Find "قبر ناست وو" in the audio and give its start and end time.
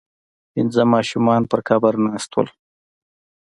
1.67-2.43